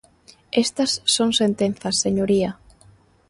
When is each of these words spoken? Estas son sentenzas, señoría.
Estas 0.63 0.91
son 1.15 1.29
sentenzas, 1.41 1.95
señoría. 2.05 2.51